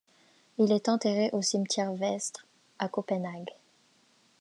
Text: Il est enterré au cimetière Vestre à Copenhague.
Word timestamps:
Il 0.57 0.71
est 0.71 0.89
enterré 0.89 1.29
au 1.31 1.43
cimetière 1.43 1.93
Vestre 1.93 2.47
à 2.79 2.87
Copenhague. 2.89 3.51